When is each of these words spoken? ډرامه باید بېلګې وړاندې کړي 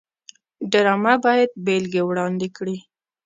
ډرامه 0.71 1.13
باید 1.25 1.49
بېلګې 1.65 2.01
وړاندې 2.05 2.47
کړي 2.57 2.77